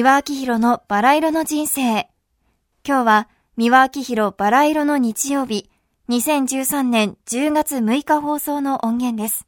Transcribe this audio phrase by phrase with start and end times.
[0.00, 2.08] 三輪明宏のバラ色の人生。
[2.88, 3.28] 今日は
[3.58, 5.68] 三輪明宏バラ色の日曜日、
[6.08, 9.46] 2013年10月6日放送の音源です。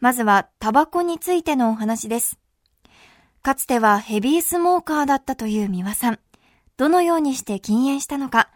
[0.00, 2.38] まずはタバコについてのお話です。
[3.40, 6.18] かつてはヘビースモーカーだったという三輪さん。
[6.76, 8.50] どのようにして禁煙したのか。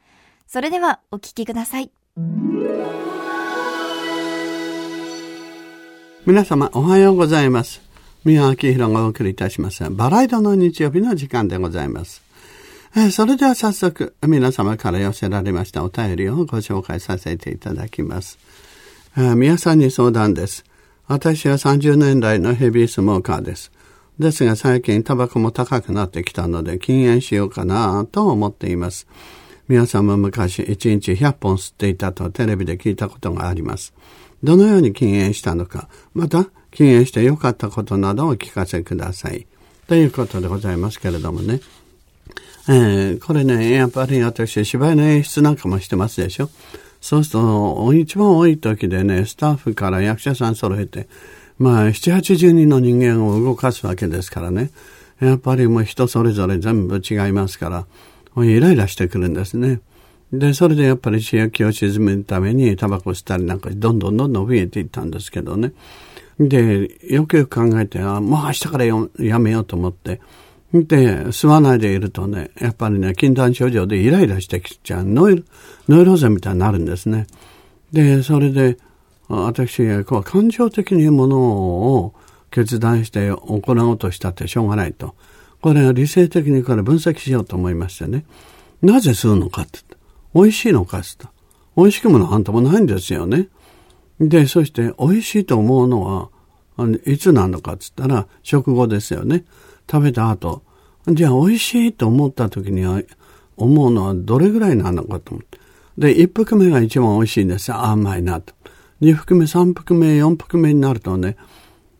[0.46, 1.90] それではお聞きください。
[6.26, 7.87] 皆様おはようございます。
[8.24, 9.88] 宮脇宏がお送りいたします。
[9.90, 12.22] バラ色の日曜日の時間でございます。
[12.96, 18.38] えそれでは早速、皆様から寄せられましたお便りをご紹介させていただきます。
[19.16, 20.64] え宮さんに相談です。
[21.06, 23.70] 私は30年来のヘビースモーカーです。
[24.18, 29.06] ですが最近タバコも高くなってきたので禁煙しようかなと思っています。
[29.68, 33.94] 皆さんも昔1日100本吸っていたとテレビで聞いたことがあります。
[34.42, 36.48] どのように禁煙したのか、また
[36.78, 39.48] 禁煙して良かったことなどをお聞かせください。
[39.88, 41.58] ということでございますけれどもね。
[42.68, 46.48] えー、これね、やっぱり私、芝居の演出なんかもしてますでしょ。
[47.00, 51.08] そうすると、一番多い時でね、スタッフから役者さん揃えて、
[51.58, 54.70] まあ、7、80人の人間を動かすわけですからね。
[55.18, 57.70] やっぱりもう人それぞれ全部違いますか
[58.36, 59.80] ら、イライラしてくるんですね。
[60.32, 65.72] で、それでやっぱり刺激を沈めるためにタバコ吸ったりなんかどんどんどんどん増えていったんですけどね。
[66.40, 70.20] で、よくよく考えて、あもう明日からやめようと思って。
[70.72, 75.04] で、吸わないでいるとね、やっぱりね、禁断症状でイライラしてきちゃう。
[75.04, 75.44] ノイ
[75.88, 77.26] ノイローゼみたいになるんですね。
[77.92, 78.76] で、それで、
[79.28, 82.14] 私、こう感情的にものを
[82.50, 85.14] 決断して行おうとしたってしょうがないと。
[85.60, 88.24] これは理性的にこれ分析しようと思いましてね。
[88.80, 89.80] なぜ吸うのかって
[90.34, 91.26] 美味しいのかって
[91.76, 93.48] 美味しくもなんともないんですよね。
[94.20, 96.30] で、そして美味しいと思うのは、
[97.06, 99.44] いつなのかっつったら食後ですよね。
[99.90, 100.62] 食べた後。
[101.08, 103.00] じゃあ美味しいと思った時には
[103.56, 105.58] 思うのはどれぐらいなのかと思って。
[105.96, 107.84] で、一服目が一番美味しいんですよ。
[107.84, 108.54] 甘いなと。
[109.00, 111.36] 二服目、三服目、四服目になるとね、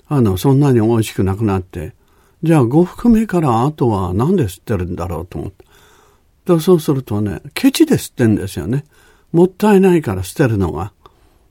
[0.08, 1.94] あの、そんなに美味しくなくなって、
[2.42, 5.64] じゃあ五服目からあとは何で吸ってるんだろうと思って。
[6.46, 8.84] でそうするとね、ケチで吸ってんですよね。
[9.32, 10.92] もったいないから捨てるのが。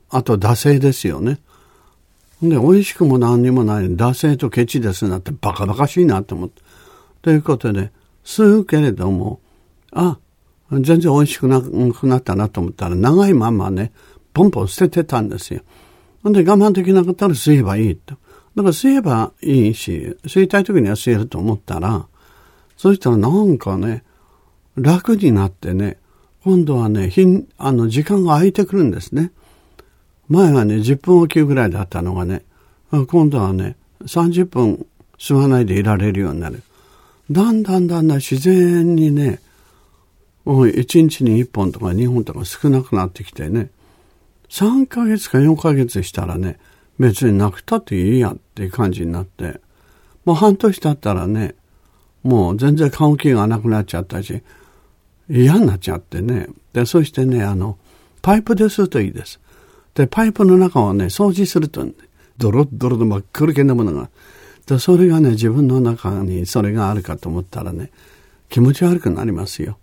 [0.10, 1.40] あと、惰性ですよね。
[2.42, 6.62] で、美味しくも何にもない惰性とケチですなってバカバカしいなと思って。
[7.22, 7.92] ということで、
[8.24, 9.40] 吸うけれども、
[9.92, 10.20] あ、
[10.72, 13.92] 全然美味しくなくなったなと思ったら、長いまんまね、
[14.34, 15.62] ポンポン捨ててたんですよ。
[16.24, 18.16] ほんで、我慢できなかったら吸えばいいと。
[18.56, 22.08] だから吸えばいいし、吸いたい時には吸えると思ったら、
[22.76, 24.04] そしたらなんかね、
[24.76, 25.98] 楽になってね、
[26.44, 27.12] 今度はね、
[27.58, 29.32] あの、時間が空いてくるんですね。
[30.30, 32.44] 前はね、10分おきぐらいだったのがね、
[32.92, 34.86] 今度はね、30分
[35.18, 36.64] 吸わないでいられるようになる。
[37.32, 39.40] だんだんだんだん自然にね、
[40.46, 43.70] 1日に1本とか2本とか少なくなってきてね、
[44.50, 46.60] 3ヶ月か4ヶ月したらね、
[47.00, 49.60] 別になくたっていいやっていう感じになって、
[50.26, 51.56] もう半年経ったらね、
[52.24, 54.42] もう全然顔気がなくなっちゃったし、
[55.30, 56.48] 嫌になっちゃってね。
[56.74, 57.78] で、そしてね、あの、
[58.22, 59.40] パイプで吸うといいです。
[59.98, 61.84] で、パイプの中をね、掃除すると、
[62.38, 64.12] ドロッドロの真っ黒けなものが。
[64.68, 67.90] で、それがね、自分の中にそれがあるかと思ったらね、
[68.48, 69.80] 気持ち悪くなりますよ。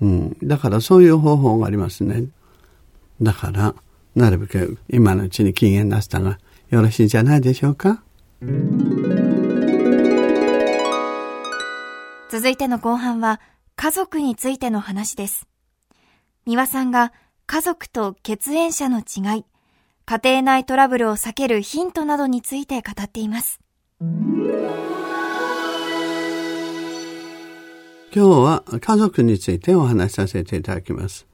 [0.00, 0.36] うん。
[0.44, 2.26] だからそういう方法がありますね。
[3.20, 3.74] だから、
[4.14, 6.38] なるべく今のうちに禁煙出したが
[6.70, 8.02] よろしいんじゃないでしょうか？
[12.30, 13.40] 続いての後半は、
[13.74, 15.48] 家族についての話です。
[16.46, 17.12] 三輪さんが
[17.50, 19.44] 家族と血縁者の違い、
[20.04, 23.58] 家庭内トラブルを避けるヒントなどについて語っています。
[24.02, 24.10] 今
[28.12, 31.26] 日は家族についてお話しさせていただきます。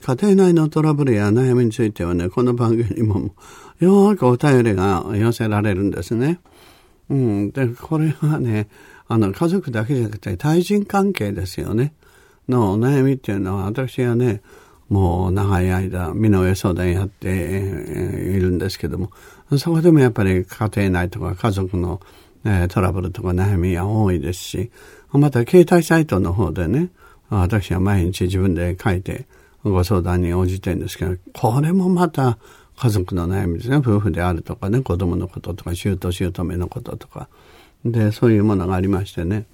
[0.00, 3.34] 家庭内のトラブルや悩みについてはね、この番組にも
[3.80, 6.38] よくお便りが寄せられるんですね。
[7.08, 7.50] うん。
[7.50, 8.68] で、これはね、
[9.08, 11.92] あの、家族だけじゃなくて対人関係ですよね。
[12.48, 14.42] のお悩みっていうのは、私はね、
[14.90, 19.12] もう長い間、身の上相談やっているんですけども、
[19.56, 22.00] そこでもやっぱり家庭内とか家族の、
[22.44, 24.70] えトラブルとか悩みが多いですし、
[25.12, 26.90] また携帯サイトの方でね、
[27.28, 29.26] 私は毎日自分で書いて
[29.62, 32.38] ご相談に応じてるんですけど、これもまた
[32.76, 33.76] 家族の悩みですね。
[33.76, 37.28] 夫婦であるとかね、子供のこととか、姑姑のこととか。
[37.84, 39.46] で、そういうものがありましてね。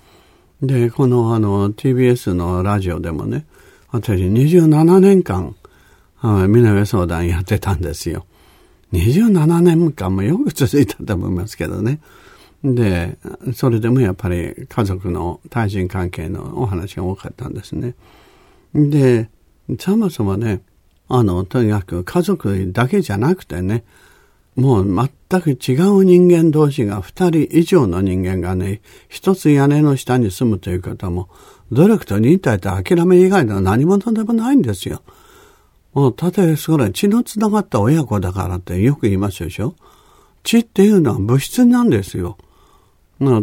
[0.63, 3.45] で、このあの TBS のラジオでもね、
[4.01, 5.55] 私27年間、
[6.23, 8.27] 身の上相談やってたんですよ。
[8.93, 12.01] 27年間もよく続いたと思いますけどね。
[12.63, 13.17] で、
[13.55, 17.95] それでもやっぱり家族の対人関係のお話が多かったんですね。
[18.75, 19.31] で、
[19.79, 20.61] そもそもね、
[21.09, 23.85] あの、とにかく家族だけじゃなくてね、
[24.57, 31.29] もう全く違う人間同士が二人以上の人間がね、一つ屋根の下に住むということも、
[31.73, 35.03] 努力と忍耐と諦め以外の何者でもないんですよ。
[35.95, 39.75] もう、たとえそれ血のつながった親子だからってよく言いますでしょ
[40.45, 42.37] 血っていうのは物質なんですよ。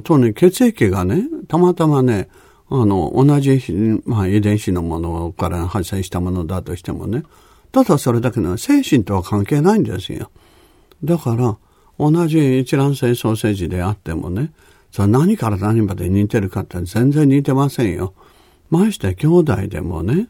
[0.03, 2.29] とに血液がね、たまたまね、
[2.69, 3.59] あの、同じ、
[4.05, 7.23] まあ、遺伝子のものから発生したものだとしてもね、
[7.71, 10.29] ただそれだけの精神とは関係ないんですよ。
[11.03, 11.57] だから、
[11.99, 14.51] 同じ一卵性ソーセージであってもね、
[14.93, 18.13] そ何から何まで似てるかって全然似てませんよ。
[18.69, 20.29] まして兄弟でもね、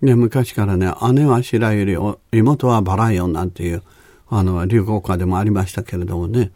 [0.00, 3.82] ね昔からね、姉は白百合、妹はバライオンなんていう、
[4.30, 6.50] あの、流行歌でもありましたけれどもね、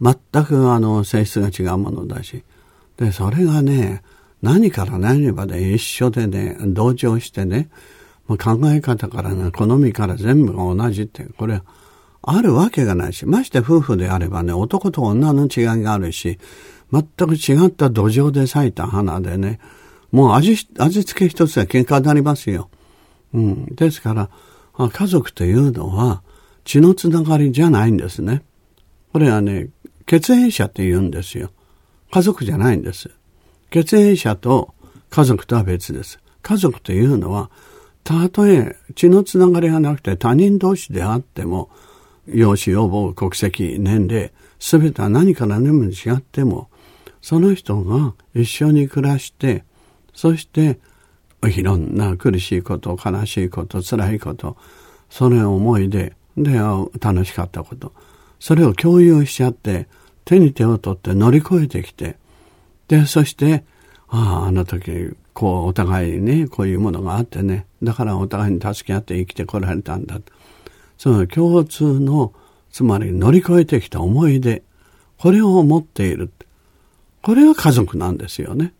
[0.00, 2.42] 全くあの、性質が違うものだし、
[2.96, 4.02] で、それがね、
[4.40, 7.68] 何から何まで一緒でね、同調してね、
[8.26, 11.64] 考え方からね、好みから全部が同じって、これは、
[12.22, 16.38] あるわけがないし、まして夫婦であればね、男と女の違いがあるし、
[16.92, 19.58] 全く違った土壌で咲いた花でね、
[20.12, 22.68] もう味、味付け一つで喧嘩になりますよ。
[23.34, 23.66] うん。
[23.74, 24.30] ですから、
[24.90, 26.22] 家族というのは
[26.64, 28.42] 血のつながりじゃないんですね。
[29.12, 29.68] これはね、
[30.06, 31.50] 血縁者って言うんですよ。
[32.10, 33.10] 家族じゃないんです。
[33.70, 34.74] 血縁者と
[35.10, 36.18] 家族とは別です。
[36.42, 37.50] 家族というのは、
[38.04, 41.70] たとえ血のつながりがなくて他人同士であっても、
[42.26, 46.68] 容姿、要望、国籍、年齢、すべては何から何まで違っても、
[47.20, 49.64] その人が一緒に暮らして、
[50.14, 50.78] そして、
[51.44, 54.56] いろんな苦しいこと、悲しいこと、辛いこと、
[55.10, 56.52] それを思い出、で、
[57.00, 57.92] 楽しかったこと、
[58.38, 59.88] それを共有しちゃって、
[60.24, 62.16] 手に手を取って乗り越えてきて、
[62.88, 63.64] で、そして、
[64.08, 70.32] ああ、あの時、こう、お互いにね、こういうものがあってね、だからお互いに助け合って生きてこられたんだと。
[71.02, 72.32] その共通の、
[72.70, 74.62] つまり乗り越えてきた思い出、
[75.18, 76.30] これを持っている。
[77.22, 78.72] これが家族なんですよね。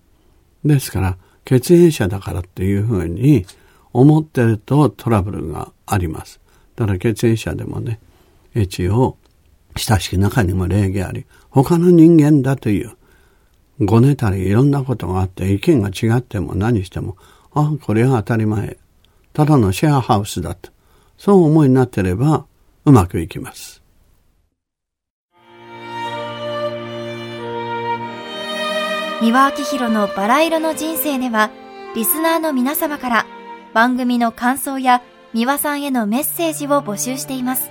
[0.65, 3.45] ですから、血縁者だからっていうふうに
[3.93, 6.39] 思ってるとトラブルがあります。
[6.77, 7.99] だから血縁者でもね、
[8.55, 9.17] 一応、
[9.77, 12.93] 親しき中にも礼儀あり、他の人間だという、
[13.81, 17.17] ごねたりいろんなことがあって意見が違っても何しても、
[17.53, 18.79] あ、これは当たり前。
[19.33, 20.71] ただのシェアハウスだと。
[21.25, 22.47] そう思いになってれば
[22.85, 23.81] うまくいきます。
[29.21, 31.53] 三輪明宏のバラ色の人生では、
[31.95, 33.25] リスナーの皆様から
[33.73, 35.01] 番組の感想や
[35.33, 37.71] 三輪さんへのメッセージを募集しています。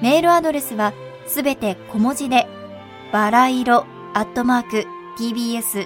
[0.00, 0.92] メールアドレスは
[1.26, 2.46] すべて小文字で、
[3.12, 4.84] バラ色アットマーク
[5.18, 5.84] tbs.co.jp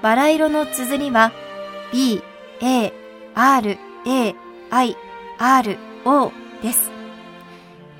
[0.00, 1.30] バラ色の綴りは
[1.92, 2.22] b,
[2.62, 3.07] a,
[3.40, 4.34] R, A,
[4.70, 4.96] I,
[5.38, 6.90] R, O です。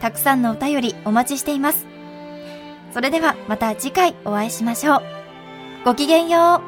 [0.01, 1.87] たくさんのお便りお待ちしています。
[2.93, 5.03] それではまた次回お会いしましょう。
[5.85, 6.68] ごきげんよう。